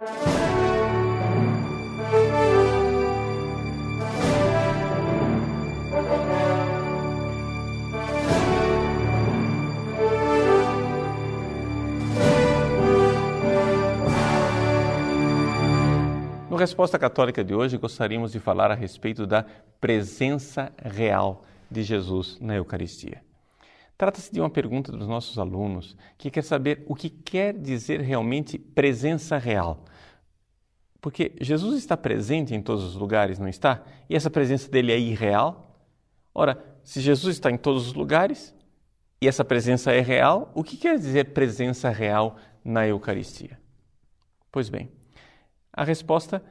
[0.00, 0.06] No
[16.56, 19.44] Resposta Católica de hoje, gostaríamos de falar a respeito da
[19.78, 23.22] presença real de Jesus na Eucaristia.
[23.98, 28.58] Trata-se de uma pergunta dos nossos alunos que quer saber o que quer dizer realmente
[28.58, 29.84] presença real.
[31.00, 33.82] Porque Jesus está presente em todos os lugares, não está?
[34.08, 35.76] E essa presença dele é irreal?
[36.34, 38.54] Ora, se Jesus está em todos os lugares
[39.20, 43.58] e essa presença é real, o que quer dizer presença real na Eucaristia?
[44.52, 44.90] Pois bem,
[45.72, 46.42] a resposta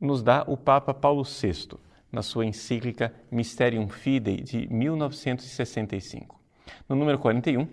[0.00, 1.78] nos dá o Papa Paulo VI
[2.10, 6.40] na sua encíclica Mysterium Fidei de 1965.
[6.88, 7.66] No número 41,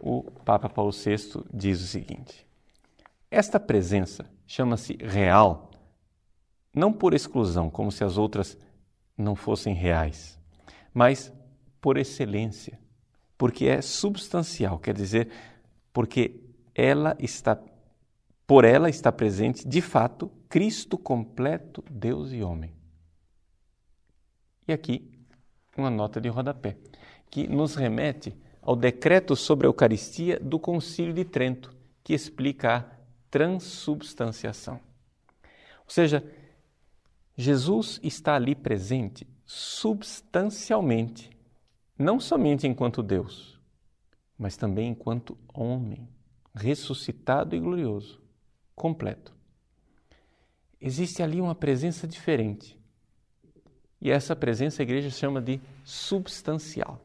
[0.00, 2.46] o Papa Paulo VI diz o seguinte:
[3.30, 5.70] Esta presença chama-se real,
[6.74, 8.56] não por exclusão, como se as outras
[9.16, 10.38] não fossem reais,
[10.92, 11.32] mas
[11.80, 12.78] por excelência,
[13.36, 15.28] porque é substancial, quer dizer,
[15.92, 16.40] porque
[16.74, 17.60] ela está
[18.46, 22.74] por ela está presente, de fato, Cristo completo, Deus e homem.
[24.68, 25.10] E aqui
[25.76, 26.76] uma nota de rodapé,
[27.30, 32.84] que nos remete ao decreto sobre a Eucaristia do Concílio de Trento, que explica a
[33.30, 34.74] transubstanciação.
[34.74, 36.22] Ou seja,
[37.36, 41.30] Jesus está ali presente substancialmente,
[41.98, 43.58] não somente enquanto Deus,
[44.38, 46.08] mas também enquanto homem,
[46.54, 48.20] ressuscitado e glorioso,
[48.74, 49.34] completo.
[50.80, 52.78] Existe ali uma presença diferente.
[54.00, 57.00] E essa presença a igreja chama de substancial.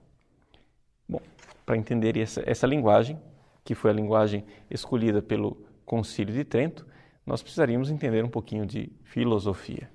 [1.08, 1.22] Bom,
[1.66, 3.22] para entender essa, essa linguagem,
[3.64, 6.88] que foi a linguagem escolhida pelo Concílio de Trento,
[7.26, 9.92] nós precisaríamos entender um pouquinho de filosofia.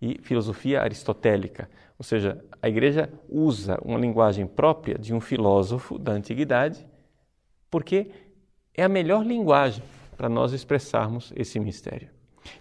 [0.00, 1.68] E filosofia aristotélica,
[1.98, 6.86] ou seja, a igreja usa uma linguagem própria de um filósofo da antiguidade,
[7.70, 8.10] porque
[8.74, 9.82] é a melhor linguagem
[10.16, 12.08] para nós expressarmos esse mistério.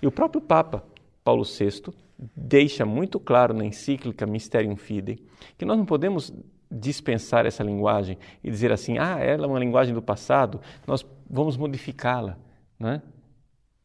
[0.02, 0.84] E o próprio Papa
[1.24, 1.94] Paulo VI
[2.36, 5.24] deixa muito claro na encíclica Mysterium Fidei
[5.58, 6.34] que nós não podemos
[6.70, 11.56] dispensar essa linguagem e dizer assim, ah, ela é uma linguagem do passado, nós vamos
[11.56, 12.38] modificá-la
[12.80, 13.02] né,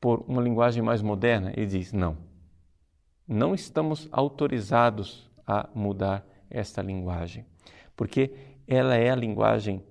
[0.01, 1.53] por uma linguagem mais moderna.
[1.57, 2.17] Ele diz, não,
[3.27, 7.47] não estamos autorizados a mudar esta linguagem,
[7.97, 8.35] porque
[8.67, 9.85] ela é a linguagem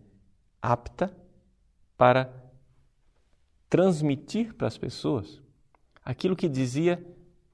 [0.61, 1.15] apta
[1.97, 2.31] para
[3.69, 5.41] transmitir para as pessoas
[6.03, 7.03] aquilo que dizia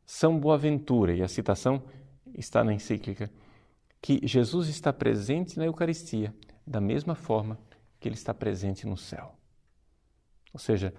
[0.05, 1.83] São Boaventura, e a citação
[2.33, 3.31] está na encíclica
[4.01, 6.33] que Jesus está presente na Eucaristia
[6.65, 7.59] da mesma forma
[7.99, 9.35] que ele está presente no céu.
[10.53, 10.93] Ou seja,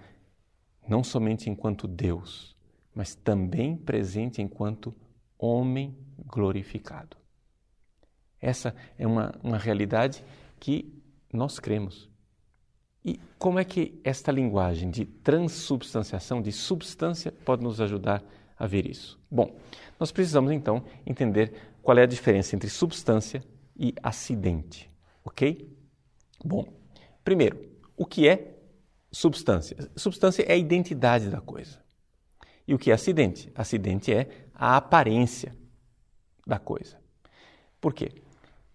[0.87, 2.55] não somente enquanto Deus,
[2.99, 4.93] mas também presente enquanto
[5.37, 7.15] homem glorificado.
[8.41, 10.21] Essa é uma, uma realidade
[10.59, 11.01] que
[11.31, 12.09] nós cremos.
[13.05, 18.21] E como é que esta linguagem de transubstanciação, de substância, pode nos ajudar
[18.57, 19.17] a ver isso?
[19.31, 19.57] Bom,
[19.97, 23.41] nós precisamos então entender qual é a diferença entre substância
[23.77, 24.91] e acidente,
[25.23, 25.73] ok?
[26.43, 26.65] Bom,
[27.23, 27.65] primeiro,
[27.95, 28.57] o que é
[29.09, 29.89] substância?
[29.95, 31.79] Substância é a identidade da coisa.
[32.69, 33.51] E o que é acidente?
[33.55, 35.55] Acidente é a aparência
[36.45, 36.99] da coisa.
[37.81, 38.11] Por quê?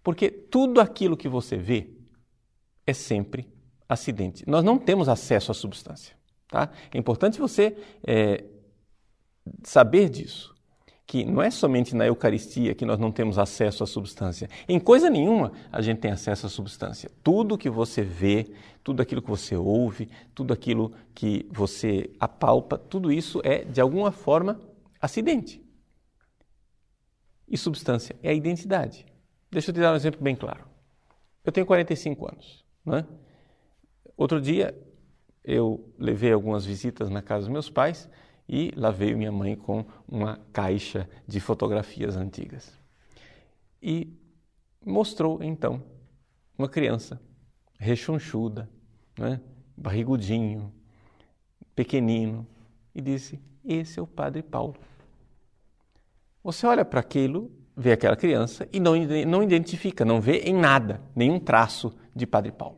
[0.03, 1.91] Porque tudo aquilo que você vê
[2.85, 3.49] é sempre
[3.87, 4.43] acidente.
[4.49, 6.13] Nós não temos acesso à substância.
[6.49, 6.69] Tá?
[6.93, 8.43] É importante você é,
[9.63, 10.53] saber disso
[11.07, 14.49] que não é somente na Eucaristia que nós não temos acesso à substância.
[14.67, 17.11] Em coisa nenhuma a gente tem acesso à substância.
[17.23, 18.51] Tudo que você vê,
[18.83, 24.11] tudo aquilo que você ouve, tudo aquilo que você apalpa, tudo isso é, de alguma
[24.11, 24.59] forma,
[24.99, 25.63] acidente.
[27.47, 29.05] E substância é a identidade.
[29.51, 30.65] Deixa eu te dar um exemplo bem claro.
[31.43, 32.65] Eu tenho 45 anos.
[32.83, 33.05] Né?
[34.17, 34.75] Outro dia
[35.43, 38.09] eu levei algumas visitas na casa dos meus pais
[38.47, 42.71] e lá veio minha mãe com uma caixa de fotografias antigas.
[43.81, 44.13] E
[44.85, 45.81] mostrou então
[46.57, 47.19] uma criança
[47.77, 48.69] rechonchuda,
[49.17, 49.41] né?
[49.75, 50.71] barrigudinho,
[51.75, 52.47] pequenino,
[52.93, 54.75] e disse: Esse é o Padre Paulo.
[56.43, 58.93] Você olha para aquilo, vê aquela criança e não,
[59.27, 62.77] não identifica, não vê em nada nenhum traço de Padre Paulo.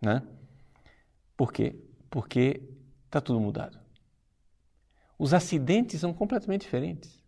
[0.00, 0.22] Né?
[1.36, 1.74] Por quê?
[2.10, 2.62] Porque
[3.06, 3.79] está tudo mudado.
[5.20, 7.22] Os acidentes são completamente diferentes.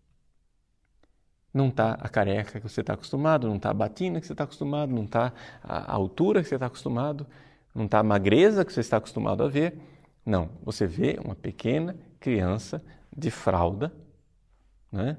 [1.53, 4.45] Não está a careca que você está acostumado, não está a batina que você está
[4.45, 5.31] acostumado, não está
[5.63, 7.27] a altura que você está acostumado,
[7.75, 9.79] não está a magreza que você está acostumado a ver.
[10.25, 12.83] Não, você vê uma pequena criança
[13.15, 13.95] de fralda,
[14.91, 15.19] né?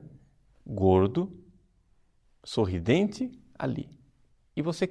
[0.65, 1.31] gordo,
[2.43, 3.87] sorridente ali.
[4.55, 4.89] E você,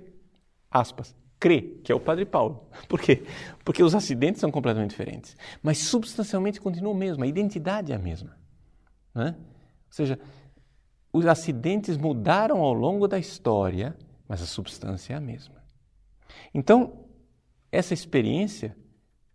[0.70, 2.68] aspas, crê que é o Padre Paulo.
[2.88, 3.24] Por quê?
[3.64, 5.36] Porque os acidentes são completamente diferentes.
[5.60, 8.38] Mas substancialmente continua o mesmo, a identidade é a mesma.
[9.12, 9.34] Né?
[9.36, 10.20] Ou seja,
[11.12, 13.96] os acidentes mudaram ao longo da história,
[14.28, 15.60] mas a substância é a mesma.
[16.54, 17.06] Então,
[17.72, 18.76] essa experiência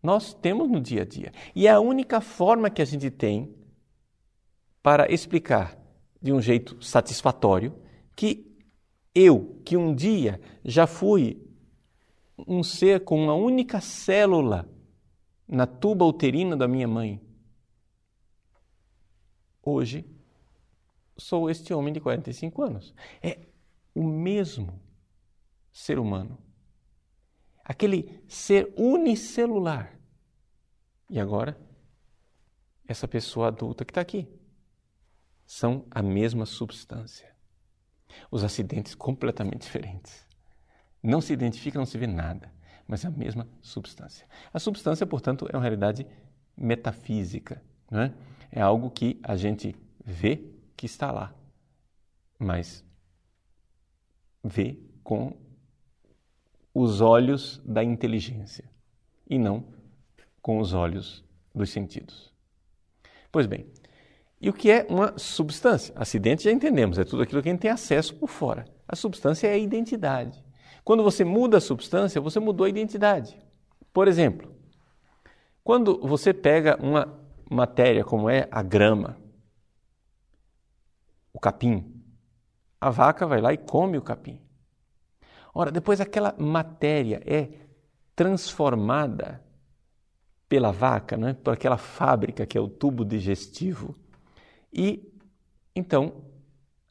[0.01, 1.33] nós temos no dia a dia.
[1.53, 3.53] E é a única forma que a gente tem
[4.81, 5.77] para explicar
[6.21, 7.75] de um jeito satisfatório
[8.15, 8.55] que
[9.13, 11.46] eu, que um dia já fui
[12.37, 14.69] um ser com uma única célula
[15.47, 17.21] na tuba uterina da minha mãe,
[19.63, 20.05] hoje
[21.17, 22.93] sou este homem de 45 anos.
[23.21, 23.47] É
[23.95, 24.79] o mesmo
[25.71, 26.37] ser humano.
[27.63, 29.99] Aquele ser unicelular.
[31.09, 31.59] E agora,
[32.87, 34.27] essa pessoa adulta que está aqui.
[35.45, 37.35] São a mesma substância.
[38.29, 40.26] Os acidentes completamente diferentes.
[41.01, 42.51] Não se identifica, não se vê nada,
[42.87, 44.27] mas é a mesma substância.
[44.53, 46.05] A substância, portanto, é uma realidade
[46.55, 47.61] metafísica.
[47.89, 48.13] Não é?
[48.51, 50.43] é algo que a gente vê
[50.75, 51.33] que está lá,
[52.39, 52.83] mas
[54.43, 55.33] vê com
[56.73, 58.69] os olhos da inteligência
[59.29, 59.65] e não
[60.41, 61.23] com os olhos
[61.53, 62.33] dos sentidos.
[63.31, 63.67] Pois bem,
[64.39, 65.93] e o que é uma substância?
[65.97, 68.65] Acidente já entendemos, é tudo aquilo que a gente tem acesso por fora.
[68.87, 70.43] A substância é a identidade.
[70.87, 73.37] Quando você muda a substância, você mudou a identidade.
[73.91, 74.55] Por exemplo,
[75.61, 77.13] quando você pega uma
[77.51, 79.17] matéria como é a grama,
[81.33, 81.93] o capim,
[82.79, 84.41] a vaca vai lá e come o capim.
[85.53, 87.49] Ora, depois aquela matéria é
[88.15, 89.43] transformada
[90.47, 93.93] pela vaca, né, por aquela fábrica que é o tubo digestivo,
[94.71, 95.13] e
[95.75, 96.23] então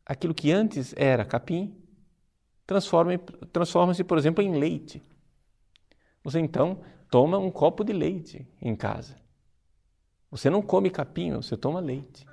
[0.04, 1.85] aquilo que antes era capim
[2.66, 3.18] transforma-se,
[3.52, 5.02] transforma por exemplo, em leite.
[6.22, 6.80] Você então
[7.10, 9.16] toma um copo de leite em casa.
[10.30, 12.26] Você não come capim, você toma leite.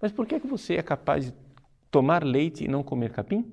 [0.00, 1.34] Mas por que, que você é capaz de
[1.90, 3.52] tomar leite e não comer capim?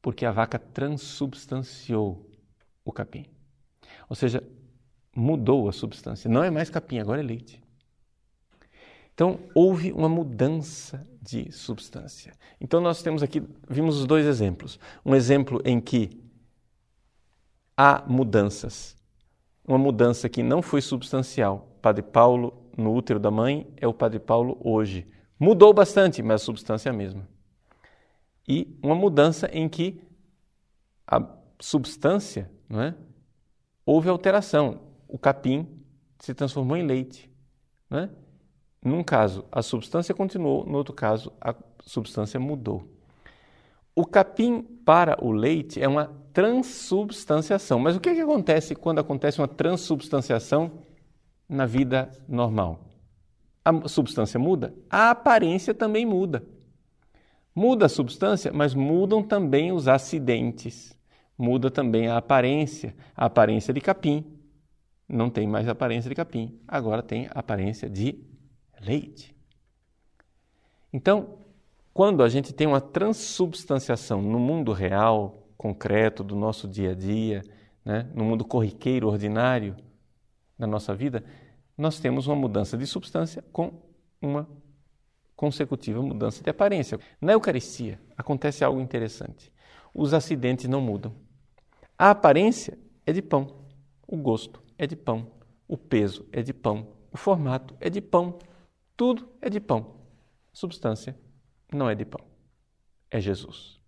[0.00, 2.30] Porque a vaca transubstanciou
[2.84, 3.26] o capim.
[4.08, 4.42] Ou seja,
[5.14, 6.30] mudou a substância.
[6.30, 7.62] Não é mais capim, agora é leite.
[9.20, 12.32] Então, houve uma mudança de substância.
[12.58, 14.80] Então, nós temos aqui, vimos os dois exemplos.
[15.04, 16.18] Um exemplo em que
[17.76, 18.96] há mudanças.
[19.68, 21.76] Uma mudança que não foi substancial.
[21.82, 25.06] Padre Paulo no útero da mãe é o Padre Paulo hoje.
[25.38, 27.28] Mudou bastante, mas a substância é a mesma.
[28.48, 30.00] E uma mudança em que
[31.06, 31.22] a
[31.60, 32.94] substância, não é?
[33.84, 34.80] houve alteração.
[35.06, 35.68] O capim
[36.18, 37.30] se transformou em leite.
[37.90, 38.10] Não é?
[38.82, 41.54] Num caso, a substância continuou, no outro caso, a
[41.84, 42.88] substância mudou.
[43.94, 47.78] O capim para o leite é uma transubstanciação.
[47.78, 50.72] Mas o que, é que acontece quando acontece uma transubstanciação
[51.48, 52.80] na vida normal?
[53.62, 56.42] A substância muda, a aparência também muda.
[57.54, 60.96] Muda a substância, mas mudam também os acidentes.
[61.36, 64.24] Muda também a aparência, a aparência de capim.
[65.06, 68.29] Não tem mais aparência de capim, agora tem aparência de
[68.80, 69.34] leite.
[70.92, 71.38] Então,
[71.92, 77.42] quando a gente tem uma transubstanciação no mundo real, concreto, do nosso dia a dia,
[77.84, 79.76] né, no mundo corriqueiro, ordinário
[80.58, 81.24] da nossa vida,
[81.76, 83.72] nós temos uma mudança de substância com
[84.20, 84.48] uma
[85.34, 86.98] consecutiva mudança de aparência.
[87.20, 89.50] Na Eucaristia acontece algo interessante.
[89.94, 91.14] Os acidentes não mudam.
[91.98, 93.64] A aparência é de pão,
[94.06, 95.26] o gosto é de pão,
[95.66, 98.38] o peso é de pão, o formato é de pão,
[99.00, 99.96] tudo é de pão.
[100.52, 101.18] Substância
[101.72, 102.20] não é de pão.
[103.10, 103.80] É Jesus.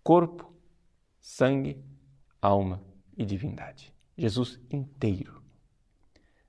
[0.00, 0.54] Corpo,
[1.20, 1.82] sangue,
[2.40, 2.80] alma
[3.16, 3.92] e divindade.
[4.16, 5.42] Jesus inteiro.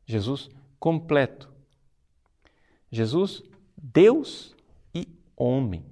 [0.05, 1.51] Jesus completo.
[2.91, 3.41] Jesus,
[3.75, 4.55] Deus
[4.94, 5.84] e homem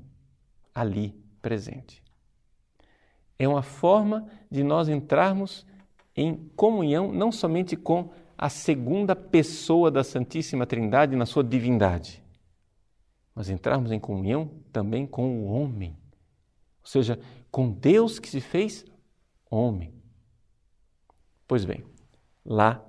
[0.71, 2.03] ali presente.
[3.39, 5.65] É uma forma de nós entrarmos
[6.15, 8.13] em comunhão não somente com
[8.43, 12.21] a segunda pessoa da Santíssima Trindade na sua divindade,
[13.33, 15.97] mas entrarmos em comunhão também com o homem,
[16.81, 17.17] ou seja,
[17.49, 18.83] com Deus que se fez
[19.49, 19.93] homem.
[21.47, 21.85] Pois bem,
[22.43, 22.85] lá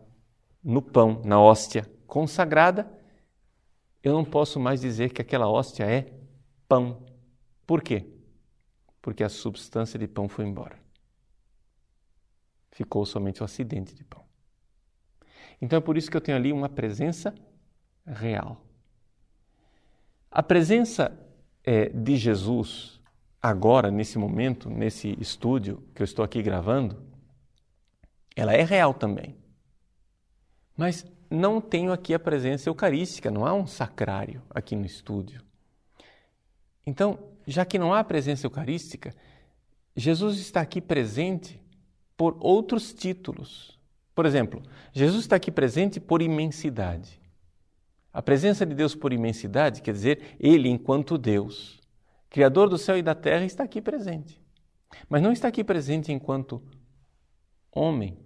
[0.60, 2.92] no pão, na hóstia consagrada,
[4.02, 6.12] eu não posso mais dizer que aquela hóstia é
[6.66, 7.06] pão.
[7.64, 8.04] Por quê?
[9.00, 10.76] Porque a substância de pão foi embora.
[12.72, 14.33] Ficou somente o acidente de pão.
[15.60, 17.34] Então é por isso que eu tenho ali uma presença
[18.06, 18.60] real.
[20.30, 21.16] A presença
[21.62, 23.00] é, de Jesus,
[23.40, 27.02] agora, nesse momento, nesse estúdio que eu estou aqui gravando,
[28.34, 29.36] ela é real também.
[30.76, 35.42] Mas não tenho aqui a presença eucarística, não há um sacrário aqui no estúdio.
[36.86, 39.14] Então, já que não há presença eucarística,
[39.96, 41.60] Jesus está aqui presente
[42.16, 43.78] por outros títulos.
[44.14, 47.20] Por exemplo, Jesus está aqui presente por imensidade.
[48.12, 51.80] A presença de Deus por imensidade quer dizer Ele, enquanto Deus,
[52.30, 54.40] Criador do céu e da terra, está aqui presente.
[55.08, 56.62] Mas não está aqui presente enquanto
[57.70, 58.18] homem.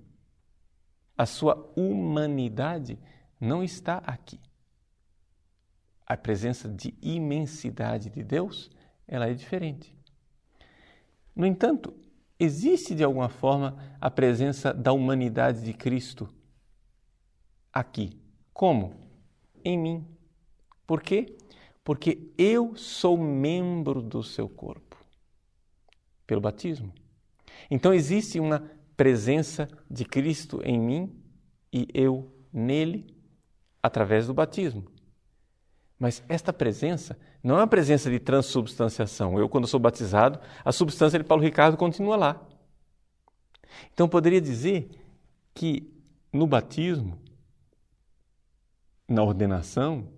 [1.16, 2.98] A sua humanidade
[3.40, 4.40] não está aqui.
[6.06, 8.70] A presença de imensidade de Deus,
[9.06, 9.94] ela é diferente.
[11.34, 11.94] No entanto,
[12.38, 16.28] existe de alguma forma a presença da humanidade de Cristo
[17.72, 18.18] aqui.
[18.52, 18.94] Como?
[19.64, 20.06] Em mim.
[20.86, 21.36] Por quê?
[21.84, 24.96] Porque eu sou membro do seu corpo
[26.26, 26.92] pelo batismo.
[27.70, 31.22] Então existe uma presença de Cristo em mim
[31.72, 33.14] e eu nele
[33.82, 34.84] através do batismo.
[35.98, 39.38] Mas esta presença não é uma presença de transubstanciação.
[39.38, 42.40] Eu, quando sou batizado, a substância de Paulo Ricardo continua lá.
[43.92, 44.88] Então, poderia dizer
[45.54, 45.92] que
[46.32, 47.18] no batismo,
[49.08, 50.08] na ordenação,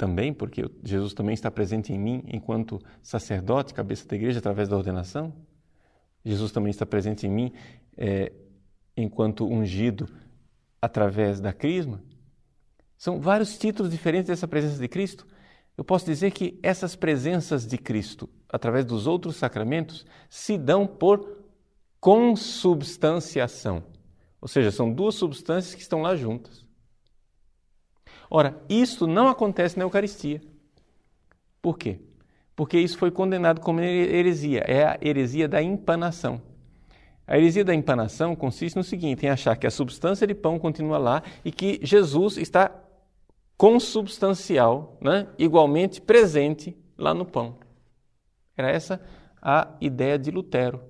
[0.00, 4.74] também, porque Jesus também está presente em mim enquanto sacerdote, cabeça da igreja, através da
[4.74, 5.34] ordenação.
[6.24, 7.52] Jesus também está presente em mim
[7.98, 8.32] é,
[8.96, 10.08] enquanto ungido
[10.80, 12.02] através da crisma.
[13.00, 15.26] São vários títulos diferentes dessa presença de Cristo.
[15.74, 21.38] Eu posso dizer que essas presenças de Cristo, através dos outros sacramentos, se dão por
[21.98, 23.82] consubstanciação.
[24.38, 26.66] Ou seja, são duas substâncias que estão lá juntas.
[28.28, 30.42] Ora, isto não acontece na Eucaristia.
[31.62, 32.00] Por quê?
[32.54, 34.60] Porque isso foi condenado como heresia.
[34.68, 36.42] É a heresia da empanação.
[37.26, 40.98] A heresia da empanação consiste no seguinte: em achar que a substância de pão continua
[40.98, 42.70] lá e que Jesus está
[43.60, 47.58] consubstancial, né, igualmente presente lá no pão.
[48.56, 48.98] Era essa
[49.36, 50.82] a ideia de Lutero.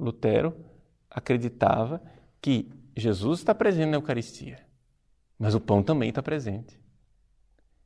[0.00, 0.56] Lutero
[1.10, 2.00] acreditava
[2.40, 4.66] que Jesus está presente na Eucaristia,
[5.38, 6.80] mas o pão também está presente.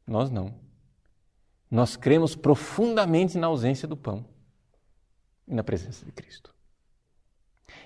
[0.07, 0.55] Nós não.
[1.69, 4.25] Nós cremos profundamente na ausência do pão
[5.45, 6.55] e na presença de Cristo.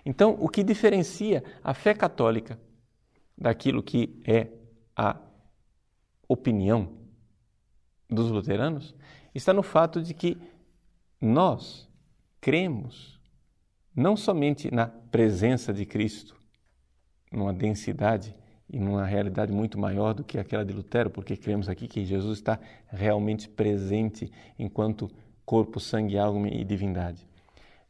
[0.05, 2.61] Então, o que diferencia a fé católica
[3.35, 4.49] daquilo que é
[4.95, 5.26] a
[6.29, 6.89] opinião
[8.09, 8.95] dos luteranos
[9.35, 10.39] está no fato de que
[11.21, 11.89] nós
[12.41, 13.21] cremos
[13.95, 16.37] não somente na presença de Cristo,
[17.33, 18.35] numa densidade
[18.69, 22.39] e numa realidade muito maior do que aquela de Lutero, porque cremos aqui que Jesus
[22.39, 25.11] está realmente presente enquanto
[25.45, 27.27] corpo, sangue, alma e divindade.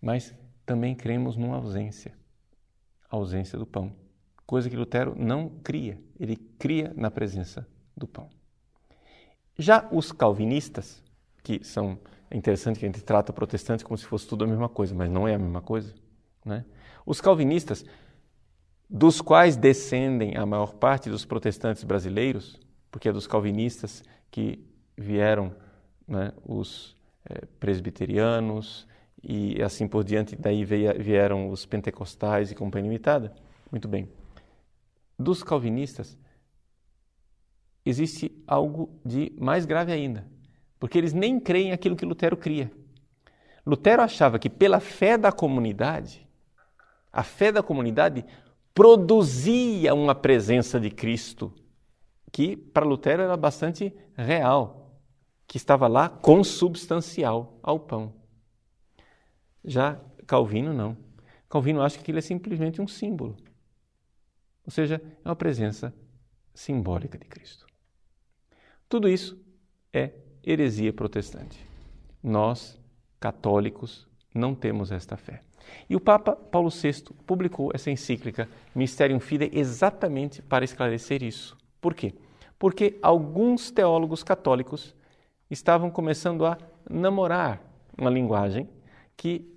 [0.01, 2.13] Mas também cremos numa ausência,
[3.11, 3.93] a ausência do pão,
[4.47, 7.67] coisa que Lutero não cria, ele cria na presença
[7.97, 8.29] do pão.
[9.59, 11.03] Já os calvinistas,
[11.43, 11.99] que são
[12.31, 15.11] é interessante que a gente trata protestantes como se fosse tudo a mesma coisa, mas
[15.11, 15.95] não é a mesma coisa.
[16.45, 16.65] Né?
[17.05, 17.85] Os calvinistas,
[18.91, 22.59] dos quais descendem a maior parte dos protestantes brasileiros,
[22.91, 24.65] porque é dos calvinistas que
[24.97, 25.55] vieram
[26.07, 28.87] né, os é, presbiterianos
[29.23, 33.33] e assim por diante, daí vieram os pentecostais e companhia limitada.
[33.71, 34.09] Muito bem.
[35.19, 36.17] Dos calvinistas,
[37.89, 40.27] existe algo de mais grave ainda,
[40.79, 42.71] porque eles nem creem aquilo que Lutero cria.
[43.65, 46.27] Lutero achava que pela fé da comunidade,
[47.13, 48.25] a fé da comunidade
[48.75, 51.53] produzia uma presença de Cristo
[52.31, 55.01] que para Lutero era bastante real,
[55.47, 58.13] que estava lá consubstancial ao pão.
[59.65, 60.97] Já Calvino não.
[61.49, 63.37] Calvino acha que aquilo é simplesmente um símbolo.
[64.65, 65.95] Ou seja, é uma presença
[66.53, 67.66] simbólica de Cristo.
[68.89, 69.37] Tudo isso
[69.93, 70.13] é
[70.45, 71.59] heresia protestante.
[72.23, 72.79] Nós,
[73.19, 75.41] católicos, não temos esta fé.
[75.89, 81.57] E o Papa Paulo VI publicou essa encíclica Mysterium Fidei exatamente para esclarecer isso.
[81.81, 82.15] Por quê?
[82.59, 84.95] Porque alguns teólogos católicos
[85.51, 86.57] estavam começando a
[86.89, 87.61] namorar
[87.99, 88.69] uma linguagem
[89.17, 89.53] que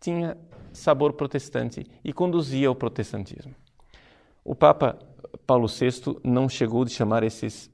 [0.00, 0.36] tinha
[0.72, 3.54] sabor protestante e conduzia ao protestantismo.
[4.44, 4.98] O Papa
[5.46, 7.70] Paulo VI não chegou de chamar esses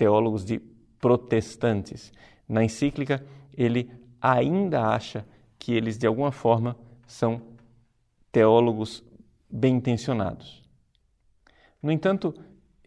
[0.00, 0.58] teólogos de
[0.98, 2.10] protestantes.
[2.48, 3.22] Na encíclica,
[3.54, 5.26] ele ainda acha
[5.58, 6.74] que eles, de alguma forma,
[7.06, 7.42] são
[8.32, 9.04] teólogos
[9.50, 10.62] bem intencionados.
[11.82, 12.34] No entanto,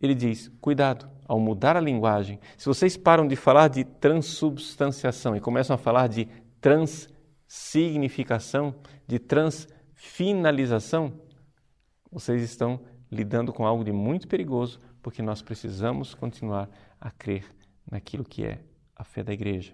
[0.01, 5.39] ele diz: cuidado, ao mudar a linguagem, se vocês param de falar de transubstanciação e
[5.39, 6.27] começam a falar de
[6.59, 8.73] transsignificação,
[9.05, 11.13] de transfinalização,
[12.11, 12.79] vocês estão
[13.13, 17.45] lidando com algo de muito perigoso, porque nós precisamos continuar a crer
[17.89, 18.61] naquilo que é
[18.95, 19.73] a fé da igreja.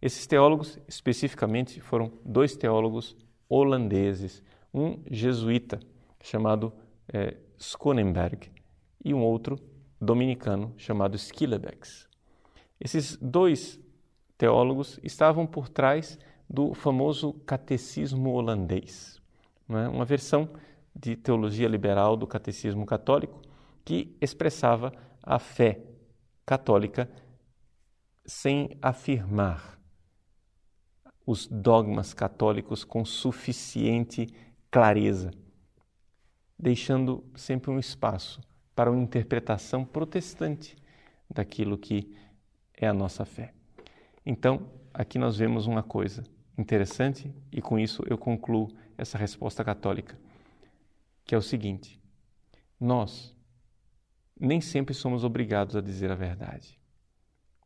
[0.00, 3.16] Esses teólogos, especificamente, foram dois teólogos
[3.48, 4.42] holandeses,
[4.74, 5.78] um jesuíta
[6.20, 6.72] chamado
[7.58, 8.50] Schonenberg
[9.04, 9.58] e um outro
[10.00, 12.08] dominicano chamado Schillebeeckx.
[12.80, 13.80] Esses dois
[14.36, 16.18] teólogos estavam por trás
[16.48, 19.20] do famoso catecismo holandês,
[19.70, 19.88] é?
[19.88, 20.50] uma versão
[20.94, 23.40] de teologia liberal do catecismo católico
[23.84, 25.80] que expressava a fé
[26.44, 27.10] católica
[28.24, 29.78] sem afirmar
[31.26, 34.26] os dogmas católicos com suficiente
[34.70, 35.30] clareza,
[36.58, 38.40] deixando sempre um espaço
[38.74, 40.76] para uma interpretação protestante
[41.30, 42.14] daquilo que
[42.74, 43.52] é a nossa fé.
[44.24, 46.22] Então, aqui nós vemos uma coisa
[46.56, 50.18] interessante e com isso eu concluo essa resposta católica,
[51.24, 52.00] que é o seguinte:
[52.78, 53.34] nós
[54.38, 56.78] nem sempre somos obrigados a dizer a verdade.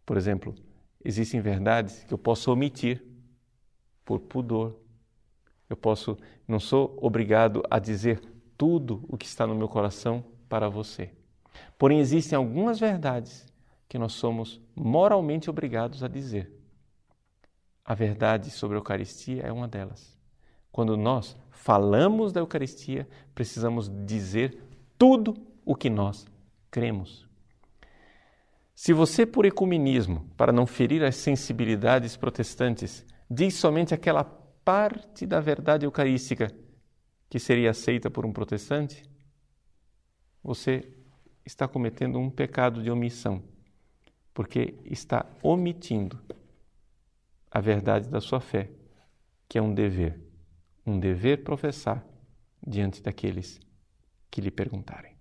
[0.04, 0.54] Por exemplo,
[1.04, 3.02] existem verdades que eu posso omitir
[4.04, 4.78] por pudor.
[5.68, 8.20] Eu posso, não sou obrigado a dizer
[8.56, 11.10] tudo o que está no meu coração para você.
[11.78, 13.46] Porém, existem algumas verdades
[13.88, 16.52] que nós somos moralmente obrigados a dizer.
[17.84, 20.15] A verdade sobre a Eucaristia é uma delas.
[20.76, 24.62] Quando nós falamos da Eucaristia, precisamos dizer
[24.98, 26.26] tudo o que nós
[26.70, 27.26] cremos.
[28.74, 35.40] Se você, por ecumenismo, para não ferir as sensibilidades protestantes, diz somente aquela parte da
[35.40, 36.54] verdade eucarística
[37.30, 39.02] que seria aceita por um protestante,
[40.44, 40.86] você
[41.42, 43.42] está cometendo um pecado de omissão,
[44.34, 46.20] porque está omitindo
[47.50, 48.68] a verdade da sua fé,
[49.48, 50.25] que é um dever,
[50.86, 52.06] um dever professar
[52.64, 53.58] diante daqueles
[54.30, 55.15] que lhe perguntarem.